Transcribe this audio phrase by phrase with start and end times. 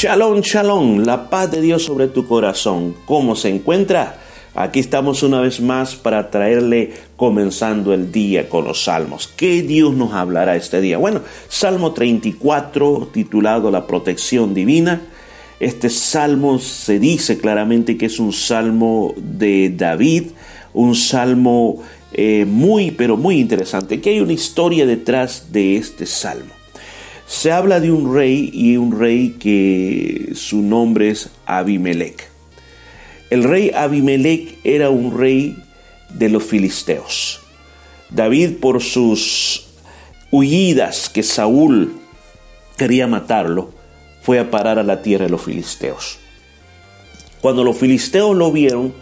[0.00, 2.94] Shalom, shalom, la paz de Dios sobre tu corazón.
[3.04, 4.16] ¿Cómo se encuentra?
[4.54, 9.26] Aquí estamos una vez más para traerle comenzando el día con los salmos.
[9.26, 10.98] ¿Qué Dios nos hablará este día?
[10.98, 15.02] Bueno, Salmo 34 titulado La protección divina.
[15.58, 20.26] Este salmo se dice claramente que es un salmo de David,
[20.74, 26.57] un salmo eh, muy, pero muy interesante, que hay una historia detrás de este salmo.
[27.28, 32.28] Se habla de un rey y un rey que su nombre es Abimelech.
[33.30, 35.62] El rey Abimelech era un rey
[36.08, 37.40] de los filisteos.
[38.10, 39.66] David por sus
[40.32, 41.92] huidas que Saúl
[42.78, 43.72] quería matarlo,
[44.22, 46.18] fue a parar a la tierra de los filisteos.
[47.42, 48.94] Cuando los filisteos lo vieron,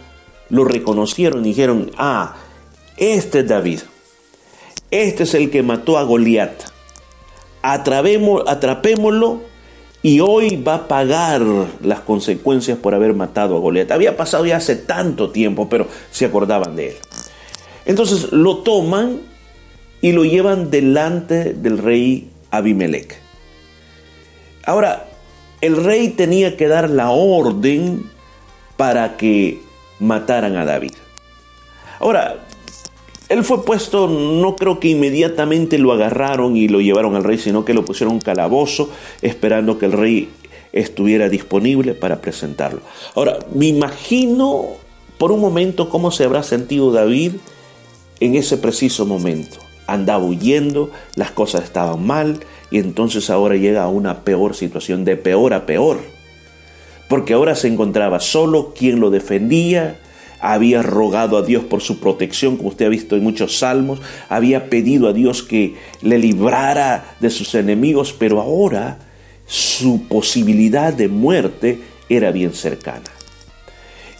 [0.49, 2.35] lo reconocieron y dijeron, ah,
[2.97, 3.79] este es David,
[4.91, 6.76] este es el que mató a Goliat,
[7.73, 9.41] atrapémoslo
[10.01, 11.41] y hoy va a pagar
[11.81, 13.91] las consecuencias por haber matado a Goliat.
[13.91, 16.95] Había pasado ya hace tanto tiempo, pero se acordaban de él.
[17.85, 19.21] Entonces lo toman
[20.01, 23.19] y lo llevan delante del rey Abimelech.
[24.63, 25.07] Ahora,
[25.61, 28.09] el rey tenía que dar la orden
[28.75, 29.61] para que
[29.99, 30.93] mataran a David.
[31.99, 32.46] Ahora,
[33.29, 37.65] él fue puesto, no creo que inmediatamente lo agarraron y lo llevaron al rey, sino
[37.65, 38.89] que lo pusieron en un calabozo
[39.21, 40.29] esperando que el rey
[40.71, 42.81] estuviera disponible para presentarlo.
[43.15, 44.65] Ahora, me imagino
[45.17, 47.33] por un momento cómo se habrá sentido David
[48.19, 49.57] en ese preciso momento.
[49.87, 52.39] Andaba huyendo, las cosas estaban mal
[52.71, 55.99] y entonces ahora llega a una peor situación, de peor a peor.
[57.09, 59.99] Porque ahora se encontraba solo quien lo defendía,
[60.39, 64.69] había rogado a Dios por su protección, como usted ha visto en muchos salmos, había
[64.69, 68.99] pedido a Dios que le librara de sus enemigos, pero ahora
[69.45, 73.09] su posibilidad de muerte era bien cercana.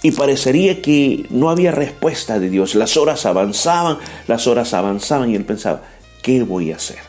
[0.04, 2.76] Y parecería que no había respuesta de Dios.
[2.76, 5.84] Las horas avanzaban, las horas avanzaban y él pensaba,
[6.22, 7.00] ¿qué voy a hacer?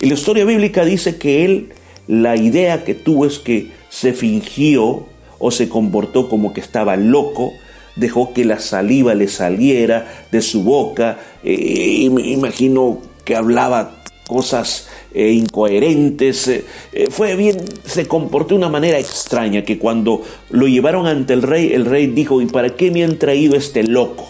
[0.00, 1.72] Y la historia bíblica dice que él,
[2.06, 5.06] la idea que tuvo es que se fingió
[5.38, 7.52] o se comportó como que estaba loco,
[7.96, 15.32] dejó que la saliva le saliera de su boca, eh, imagino que hablaba cosas eh,
[15.32, 16.64] incoherentes, eh,
[17.10, 21.72] fue bien, se comportó de una manera extraña que cuando lo llevaron ante el rey,
[21.72, 24.28] el rey dijo, ¿y para qué me han traído este loco?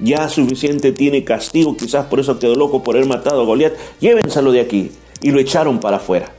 [0.00, 4.52] Ya suficiente tiene castigo, quizás por eso quedó loco por haber matado a Goliat, llévenselo
[4.52, 4.90] de aquí.
[5.20, 6.32] Y lo echaron para afuera.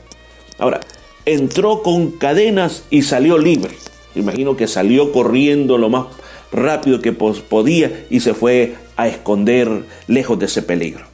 [0.58, 0.80] Ahora,
[1.26, 3.74] entró con cadenas y salió libre.
[4.14, 6.06] Imagino que salió corriendo lo más
[6.52, 11.04] rápido que podía y se fue a esconder lejos de ese peligro.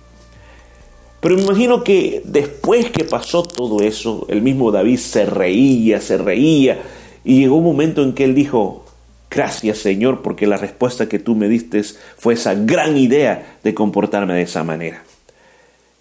[1.20, 6.18] Pero me imagino que después que pasó todo eso, el mismo David se reía, se
[6.18, 6.80] reía,
[7.24, 8.84] y llegó un momento en que él dijo,
[9.30, 11.82] gracias Señor, porque la respuesta que tú me diste
[12.16, 15.02] fue esa gran idea de comportarme de esa manera.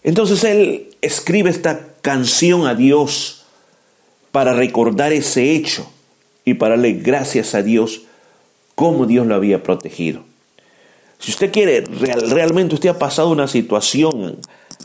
[0.03, 3.45] Entonces él escribe esta canción a Dios
[4.31, 5.91] para recordar ese hecho
[6.43, 8.03] y para darle gracias a Dios
[8.75, 10.23] cómo Dios lo había protegido.
[11.19, 11.81] Si usted quiere,
[12.29, 14.37] realmente usted ha pasado una situación,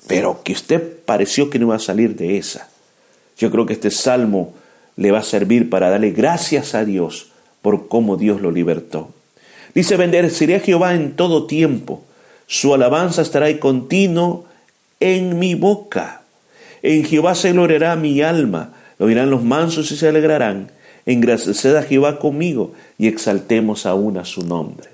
[0.07, 2.69] pero que usted pareció que no iba a salir de esa.
[3.37, 4.55] Yo creo que este salmo
[4.97, 9.13] le va a servir para darle gracias a Dios por cómo Dios lo libertó.
[9.75, 12.03] Dice, bendeciré a Jehová en todo tiempo,
[12.47, 14.47] su alabanza estará ahí continuo
[14.99, 16.23] en mi boca.
[16.83, 20.71] En Jehová se gloriará mi alma, lo oirán los mansos y se alegrarán
[21.07, 24.89] engraced a Jehová conmigo y exaltemos aún a su nombre.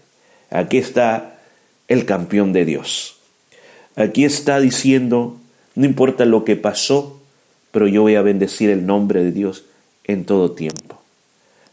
[0.51, 1.39] Aquí está
[1.89, 3.19] el campeón de Dios.
[3.97, 5.37] Aquí está diciendo,
[5.75, 7.21] no importa lo que pasó,
[7.71, 9.65] pero yo voy a bendecir el nombre de Dios
[10.05, 11.01] en todo tiempo.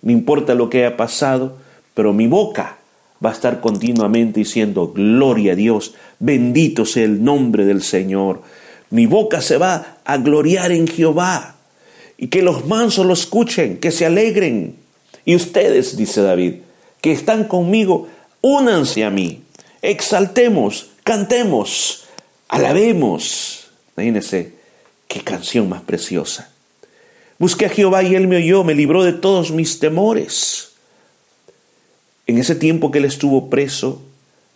[0.01, 1.57] No importa lo que haya pasado,
[1.94, 2.77] pero mi boca
[3.23, 8.41] va a estar continuamente diciendo, gloria a Dios, bendito sea el nombre del Señor.
[8.89, 11.52] Mi boca se va a gloriar en Jehová
[12.23, 14.77] y que los mansos lo escuchen, que se alegren.
[15.25, 16.53] Y ustedes, dice David,
[17.01, 18.07] que están conmigo,
[18.39, 19.43] únanse a mí,
[19.81, 22.05] exaltemos, cantemos,
[22.47, 23.71] alabemos.
[23.97, 24.53] Imagínense
[25.09, 26.49] qué canción más preciosa.
[27.39, 30.75] Busqué a Jehová y él me oyó, me libró de todos mis temores.
[32.25, 34.01] En ese tiempo que él estuvo preso,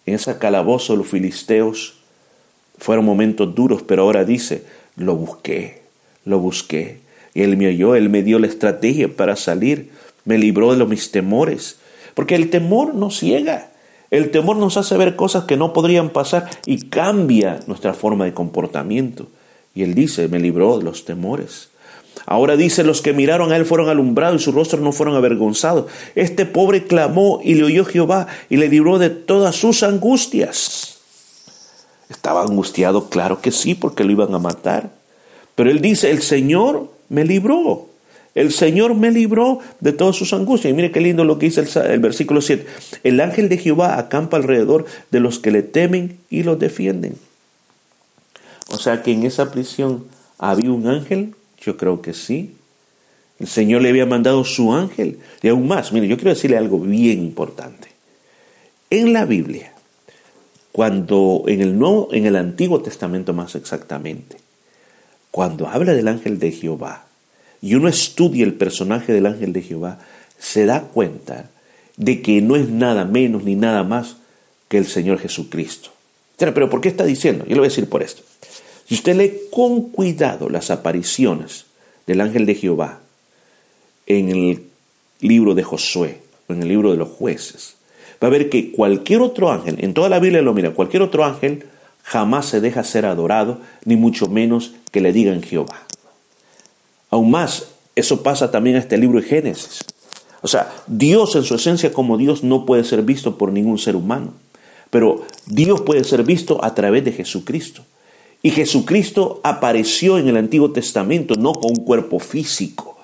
[0.05, 1.95] en ese calabozo de los filisteos,
[2.77, 4.63] fueron momentos duros, pero ahora dice,
[4.95, 5.81] lo busqué,
[6.23, 7.05] lo busqué.
[7.43, 9.91] Él me oyó, Él me dio la estrategia para salir,
[10.25, 11.77] me libró de los mis temores.
[12.13, 13.69] Porque el temor nos ciega,
[14.09, 18.33] el temor nos hace ver cosas que no podrían pasar y cambia nuestra forma de
[18.33, 19.27] comportamiento.
[19.75, 21.69] Y Él dice, me libró de los temores.
[22.25, 25.85] Ahora dice, los que miraron a él fueron alumbrados y sus rostros no fueron avergonzados.
[26.15, 30.97] Este pobre clamó y le oyó Jehová y le libró de todas sus angustias.
[32.09, 34.91] Estaba angustiado, claro que sí, porque lo iban a matar.
[35.55, 37.87] Pero él dice, el Señor me libró.
[38.35, 40.71] El Señor me libró de todas sus angustias.
[40.71, 42.67] Y mire qué lindo lo que dice el, versículo 7.
[43.03, 47.15] El ángel de Jehová acampa alrededor de los que le temen y los defienden.
[48.69, 50.05] O sea que en esa prisión
[50.37, 52.53] había un ángel, yo creo que sí.
[53.39, 55.17] El Señor le había mandado su ángel.
[55.41, 57.87] Y aún más, mire, yo quiero decirle algo bien importante.
[58.91, 59.73] En la Biblia,
[60.71, 64.37] cuando en el Nuevo, en el Antiguo Testamento más exactamente,
[65.31, 67.05] cuando habla del ángel de Jehová
[67.61, 69.99] y uno estudia el personaje del ángel de Jehová,
[70.37, 71.49] se da cuenta
[71.95, 74.17] de que no es nada menos ni nada más
[74.67, 75.89] que el Señor Jesucristo.
[76.37, 77.45] Pero ¿por qué está diciendo?
[77.45, 78.21] Yo le voy a decir por esto.
[78.87, 81.65] Si usted lee con cuidado las apariciones
[82.05, 82.99] del ángel de Jehová
[84.05, 84.63] en el
[85.19, 87.75] libro de Josué o en el libro de los jueces,
[88.23, 91.25] va a ver que cualquier otro ángel, en toda la Biblia lo mira, cualquier otro
[91.25, 91.65] ángel
[92.07, 95.83] jamás se deja ser adorado, ni mucho menos que le digan Jehová.
[97.09, 97.67] Aún más,
[97.97, 99.83] eso pasa también en este libro de Génesis.
[100.41, 103.97] O sea, Dios en su esencia como Dios no puede ser visto por ningún ser
[103.97, 104.31] humano,
[104.89, 107.83] pero Dios puede ser visto a través de Jesucristo.
[108.41, 112.97] Y Jesucristo apareció en el Antiguo Testamento no con un cuerpo físico,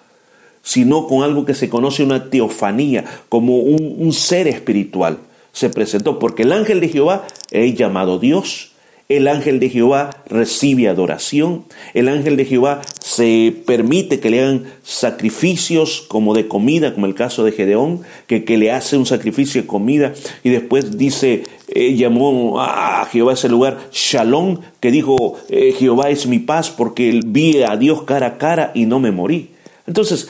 [0.62, 5.18] sino con algo que se conoce una teofanía, como un, un ser espiritual.
[5.52, 8.73] Se presentó porque el ángel de Jehová es llamado Dios,
[9.10, 11.66] el ángel de Jehová recibe adoración.
[11.94, 17.14] El ángel de Jehová se permite que le hagan sacrificios como de comida, como el
[17.14, 20.14] caso de Gedeón, que, que le hace un sacrificio de comida
[20.44, 26.26] y después dice, eh, llamó a Jehová ese lugar Shalom, que dijo, eh, Jehová es
[26.26, 29.52] mi paz porque vi a Dios cara a cara y no me morí.
[29.86, 30.30] Entonces,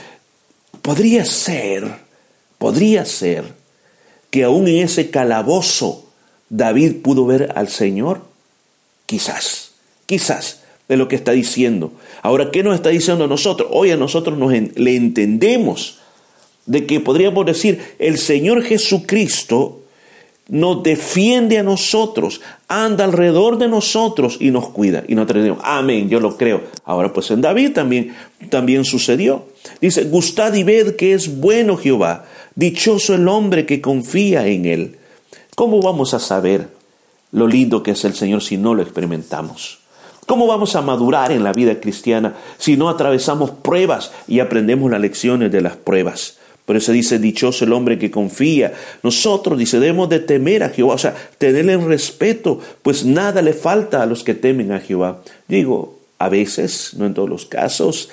[0.81, 1.99] podría ser,
[2.57, 3.53] podría ser
[4.29, 6.05] que aún en ese calabozo
[6.49, 8.32] David pudo ver al Señor
[9.05, 9.71] Quizás,
[10.05, 11.91] quizás de lo que está diciendo.
[12.21, 13.69] Ahora, ¿qué nos está diciendo a nosotros?
[13.71, 15.99] Hoy a nosotros nos le entendemos
[16.65, 19.81] de que podríamos decir, el Señor Jesucristo
[20.49, 25.03] nos defiende a nosotros, anda alrededor de nosotros y nos cuida.
[25.07, 26.61] Y nosotros decimos, amén, yo lo creo.
[26.83, 28.13] Ahora pues en David también,
[28.49, 29.47] también sucedió.
[29.79, 34.97] Dice, gustad y ved que es bueno Jehová, dichoso el hombre que confía en él.
[35.55, 36.67] ¿Cómo vamos a saber
[37.33, 39.79] lo lindo que es el Señor si no lo experimentamos.
[40.25, 45.01] ¿Cómo vamos a madurar en la vida cristiana si no atravesamos pruebas y aprendemos las
[45.01, 46.37] lecciones de las pruebas?
[46.65, 48.73] Por eso dice, dichoso el hombre que confía.
[49.01, 54.01] Nosotros, dice, debemos de temer a Jehová, o sea, tenerle respeto, pues nada le falta
[54.01, 55.21] a los que temen a Jehová.
[55.49, 58.09] Digo, a veces, no en todos los casos,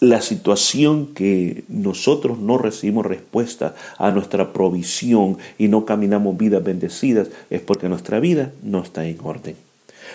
[0.00, 7.28] la situación que nosotros no recibimos respuesta a nuestra provisión y no caminamos vidas bendecidas
[7.50, 9.56] es porque nuestra vida no está en orden.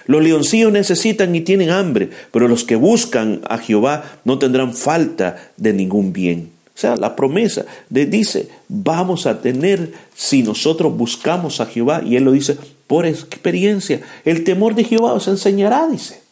[0.08, 5.52] Los leoncillos necesitan y tienen hambre, pero los que buscan a Jehová no tendrán falta
[5.58, 6.50] de ningún bien.
[6.76, 12.18] O sea, la promesa de, dice, vamos a tener si nosotros buscamos a Jehová, y
[12.18, 16.25] él lo dice por experiencia, el temor de Jehová os enseñará, dice.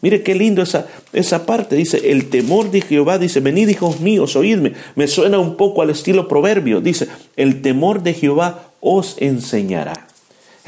[0.00, 1.76] Mire qué lindo esa, esa parte.
[1.76, 4.74] Dice, el temor de Jehová, dice, venid hijos míos, oídme.
[4.94, 6.80] Me suena un poco al estilo proverbio.
[6.80, 10.08] Dice, el temor de Jehová os enseñará.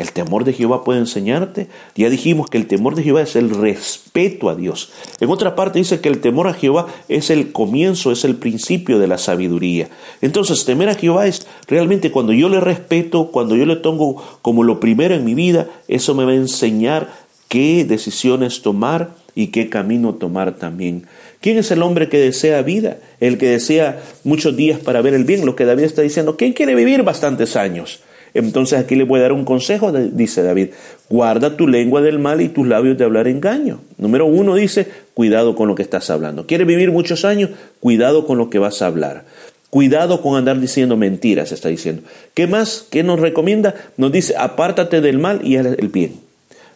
[0.00, 1.68] El temor de Jehová puede enseñarte.
[1.94, 4.90] Ya dijimos que el temor de Jehová es el respeto a Dios.
[5.20, 8.98] En otra parte dice que el temor a Jehová es el comienzo, es el principio
[8.98, 9.90] de la sabiduría.
[10.22, 14.64] Entonces, temer a Jehová es realmente cuando yo le respeto, cuando yo le tengo como
[14.64, 17.12] lo primero en mi vida, eso me va a enseñar
[17.48, 21.04] qué decisiones tomar y qué camino tomar también.
[21.40, 22.98] ¿Quién es el hombre que desea vida?
[23.20, 25.46] El que desea muchos días para ver el bien.
[25.46, 28.00] Lo que David está diciendo, ¿quién quiere vivir bastantes años?
[28.34, 30.68] Entonces aquí le voy a dar un consejo, dice David,
[31.08, 33.80] guarda tu lengua del mal y tus labios de hablar engaño.
[33.98, 36.46] Número uno dice, cuidado con lo que estás hablando.
[36.46, 37.50] ¿Quieres vivir muchos años?
[37.80, 39.24] Cuidado con lo que vas a hablar.
[39.70, 42.02] Cuidado con andar diciendo mentiras, está diciendo.
[42.34, 42.86] ¿Qué más?
[42.90, 43.74] ¿Qué nos recomienda?
[43.96, 46.29] Nos dice, apártate del mal y haz el bien.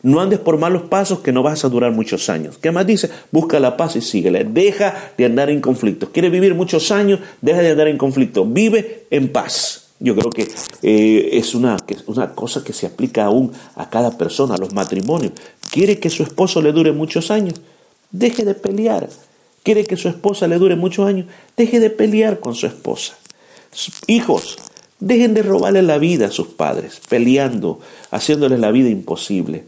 [0.04, 2.58] No andes por malos pasos que no vas a durar muchos años.
[2.58, 3.08] ¿Qué más dice?
[3.32, 4.44] Busca la paz y síguele.
[4.44, 6.11] Deja de andar en conflictos.
[6.11, 7.20] ¿Quieres vivir muchos años?
[7.40, 8.44] Deja de andar en conflicto.
[8.44, 9.87] Vive en paz.
[10.00, 10.46] Yo creo que
[10.82, 15.32] eh, es una, una cosa que se aplica aún a cada persona, a los matrimonios.
[15.73, 17.54] ¿Quiere que su esposo le dure muchos años?
[18.11, 19.08] Deje de pelear.
[19.62, 21.28] ¿Quiere que su esposa le dure muchos años?
[21.56, 23.16] Deje de pelear con su esposa.
[24.06, 24.58] Hijos,
[25.00, 27.80] dejen de robarle la vida a sus padres, peleando,
[28.11, 29.64] haciéndoles la vida imposible.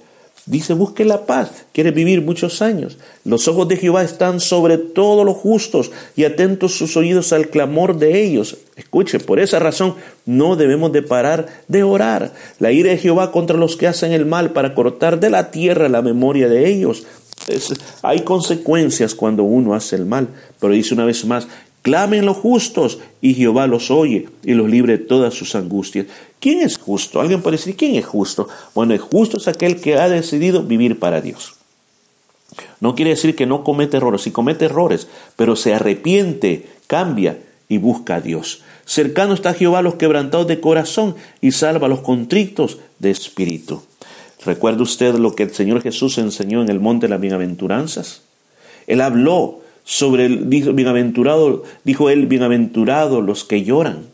[0.47, 2.99] Dice, busque la paz, quiere vivir muchos años.
[3.25, 7.99] Los ojos de Jehová están sobre todos los justos y atentos sus oídos al clamor
[7.99, 8.57] de ellos.
[8.77, 12.33] Escuche, por esa razón no debemos de parar de orar.
[12.61, 15.89] La ira de Jehová contra los que hacen el mal para cortar de la tierra
[15.89, 17.05] la memoria de ellos.
[18.03, 20.29] hay consecuencias cuando uno hace el mal,
[20.61, 21.49] pero dice una vez más,
[21.87, 26.07] Clamen los justos y Jehová los oye y los libre de todas sus angustias.
[26.41, 27.21] ¿Quién es justo?
[27.21, 28.49] Alguien puede decir, ¿quién es justo?
[28.75, 31.55] Bueno, el justo es aquel que ha decidido vivir para Dios.
[32.81, 37.39] No quiere decir que no comete errores, sí comete errores, pero se arrepiente, cambia
[37.69, 38.63] y busca a Dios.
[38.85, 43.81] Cercano está Jehová los quebrantados de corazón y salva a los contritos de espíritu.
[44.45, 48.23] ¿Recuerda usted lo que el Señor Jesús enseñó en el monte de las bienaventuranzas?
[48.89, 54.09] Él habló sobre el, dijo, bienaventurado, dijo él, bienaventurados los que lloran.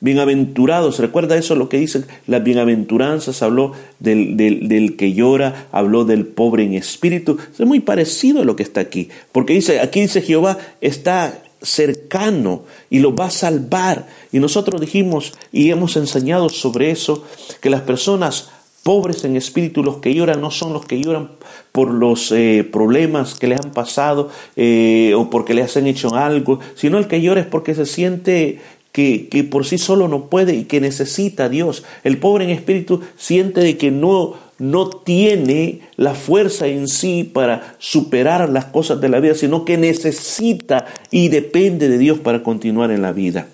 [0.00, 6.06] Bienaventurados, recuerda eso lo que dicen las bienaventuranzas, habló del, del, del, que llora, habló
[6.06, 7.36] del pobre en espíritu.
[7.52, 12.64] Es muy parecido a lo que está aquí, porque dice, aquí dice Jehová está cercano
[12.88, 14.06] y lo va a salvar.
[14.32, 17.24] Y nosotros dijimos y hemos enseñado sobre eso,
[17.60, 18.50] que las personas
[18.84, 21.30] pobres en espíritu, los que lloran no son los que lloran
[21.72, 26.60] por los eh, problemas que le han pasado eh, o porque le han hecho algo,
[26.76, 28.60] sino el que llora es porque se siente
[28.92, 31.82] que, que, por sí solo no puede y que necesita a Dios.
[32.04, 37.74] El pobre en espíritu siente de que no, no tiene la fuerza en sí para
[37.78, 42.90] superar las cosas de la vida, sino que necesita y depende de Dios para continuar
[42.90, 43.48] en la vida.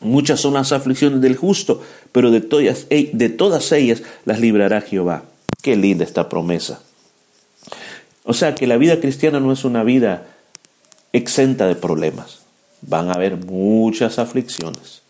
[0.00, 2.86] Muchas son las aflicciones del justo, pero de todas,
[3.72, 5.24] ellas las librará Jehová.
[5.62, 6.80] Qué linda esta promesa.
[8.24, 10.26] O sea que la vida cristiana no es una vida
[11.12, 12.40] exenta de problemas.
[12.82, 15.02] Van a haber muchas aflicciones.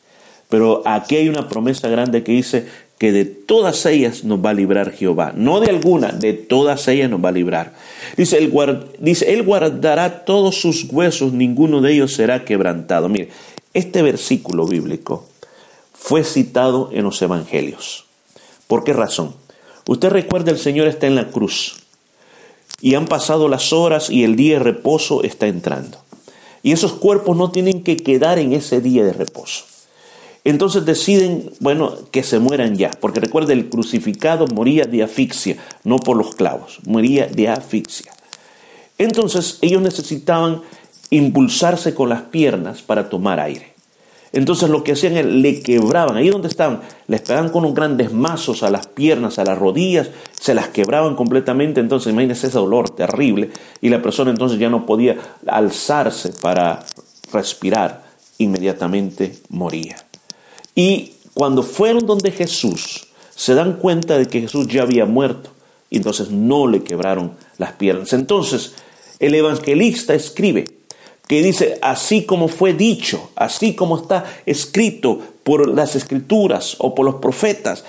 [0.48, 2.66] Pero aquí hay una promesa grande que dice
[2.98, 5.32] que de todas ellas nos va a librar Jehová.
[5.36, 7.74] No de alguna, de todas ellas nos va a librar.
[8.16, 8.52] Dice, él,
[8.98, 13.08] dice, él guardará todos sus huesos, ninguno de ellos será quebrantado.
[13.08, 13.28] Mire,
[13.74, 15.26] este versículo bíblico
[15.92, 18.06] fue citado en los evangelios.
[18.66, 19.34] ¿Por qué razón?
[19.86, 21.76] Usted recuerda, el Señor está en la cruz
[22.80, 25.98] y han pasado las horas y el día de reposo está entrando.
[26.62, 29.64] Y esos cuerpos no tienen que quedar en ese día de reposo.
[30.44, 35.98] Entonces deciden, bueno, que se mueran ya, porque recuerda, el crucificado moría de asfixia, no
[35.98, 38.12] por los clavos, moría de asfixia.
[38.98, 40.62] Entonces ellos necesitaban
[41.10, 43.78] impulsarse con las piernas para tomar aire.
[44.32, 48.12] Entonces lo que hacían es le quebraban, ahí donde estaban, les pegaban con unos grandes
[48.12, 52.90] mazos a las piernas, a las rodillas, se las quebraban completamente, entonces imagínense ese dolor
[52.90, 53.50] terrible
[53.80, 56.84] y la persona entonces ya no podía alzarse para
[57.32, 58.04] respirar,
[58.36, 59.96] inmediatamente moría.
[60.74, 65.50] Y cuando fueron donde Jesús, se dan cuenta de que Jesús ya había muerto,
[65.90, 68.12] y entonces no le quebraron las piernas.
[68.12, 68.74] Entonces
[69.20, 70.77] el evangelista escribe,
[71.28, 77.04] que dice, así como fue dicho, así como está escrito por las escrituras o por
[77.04, 77.84] los profetas,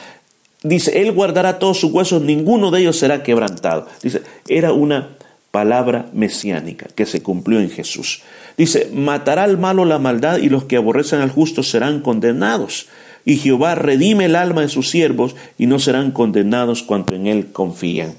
[0.62, 3.88] dice, Él guardará todos sus huesos, ninguno de ellos será quebrantado.
[4.04, 5.16] Dice, era una
[5.52, 8.22] palabra mesiánica que se cumplió en Jesús.
[8.58, 12.88] Dice, matará al malo la maldad y los que aborrecen al justo serán condenados.
[13.24, 17.54] Y Jehová redime el alma de sus siervos y no serán condenados cuanto en él
[17.54, 18.16] confían.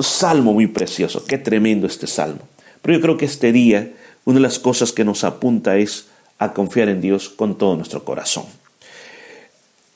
[0.00, 2.40] salmo muy precioso, qué tremendo este salmo.
[2.82, 3.92] Pero yo creo que este día
[4.30, 6.06] una de las cosas que nos apunta es
[6.38, 8.44] a confiar en Dios con todo nuestro corazón.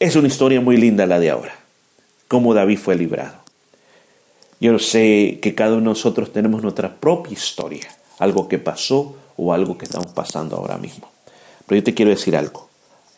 [0.01, 1.55] Es una historia muy linda la de ahora,
[2.27, 3.37] cómo David fue librado.
[4.61, 7.89] Yo sé que cada uno de nosotros tenemos nuestra propia historia,
[8.19, 11.09] algo que pasó o algo que estamos pasando ahora mismo.
[11.67, 12.69] Pero yo te quiero decir algo,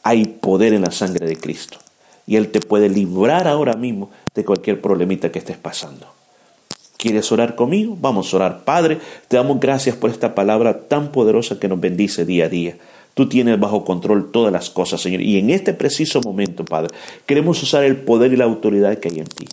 [0.02, 1.78] hay poder en la sangre de Cristo
[2.26, 6.15] y Él te puede librar ahora mismo de cualquier problemita que estés pasando.
[6.96, 7.96] ¿Quieres orar conmigo?
[8.00, 8.64] Vamos a orar.
[8.64, 8.98] Padre,
[9.28, 12.76] te damos gracias por esta palabra tan poderosa que nos bendice día a día.
[13.14, 15.22] Tú tienes bajo control todas las cosas, Señor.
[15.22, 19.18] Y en este preciso momento, Padre, queremos usar el poder y la autoridad que hay
[19.20, 19.46] en ti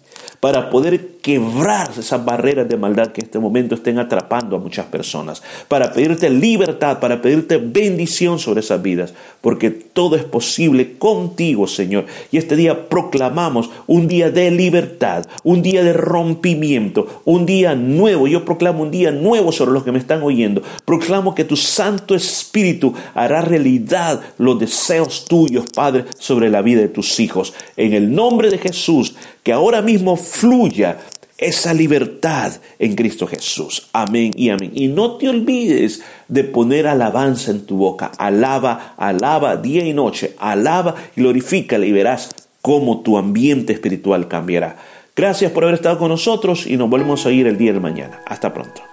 [0.43, 4.85] para poder quebrar esas barreras de maldad que en este momento estén atrapando a muchas
[4.87, 11.65] personas, para pedirte libertad, para pedirte bendición sobre esas vidas, porque todo es posible contigo,
[11.65, 12.07] Señor.
[12.29, 18.27] Y este día proclamamos un día de libertad, un día de rompimiento, un día nuevo.
[18.27, 20.61] Yo proclamo un día nuevo sobre los que me están oyendo.
[20.83, 26.89] Proclamo que tu Santo Espíritu hará realidad los deseos tuyos, Padre, sobre la vida de
[26.89, 27.53] tus hijos.
[27.77, 30.97] En el nombre de Jesús, que ahora mismo fluya
[31.37, 33.89] esa libertad en Cristo Jesús.
[33.93, 34.71] Amén y amén.
[34.73, 38.11] Y no te olvides de poner alabanza en tu boca.
[38.17, 40.35] Alaba, alaba día y noche.
[40.39, 42.29] Alaba y glorifícale y verás
[42.61, 44.77] cómo tu ambiente espiritual cambiará.
[45.15, 48.21] Gracias por haber estado con nosotros y nos volvemos a ir el día de mañana.
[48.25, 48.92] Hasta pronto.